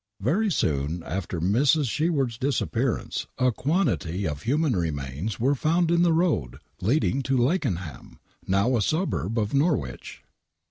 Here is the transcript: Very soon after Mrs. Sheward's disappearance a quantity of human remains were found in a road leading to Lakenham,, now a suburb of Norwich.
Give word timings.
Very 0.19 0.49
soon 0.49 1.03
after 1.03 1.39
Mrs. 1.39 1.87
Sheward's 1.87 2.39
disappearance 2.39 3.27
a 3.37 3.51
quantity 3.51 4.27
of 4.27 4.41
human 4.41 4.75
remains 4.75 5.39
were 5.39 5.53
found 5.53 5.91
in 5.91 6.03
a 6.03 6.11
road 6.11 6.57
leading 6.81 7.21
to 7.21 7.37
Lakenham,, 7.37 8.17
now 8.47 8.75
a 8.75 8.81
suburb 8.81 9.37
of 9.37 9.53
Norwich. 9.53 10.23